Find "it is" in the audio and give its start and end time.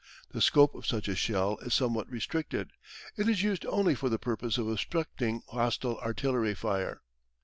3.17-3.43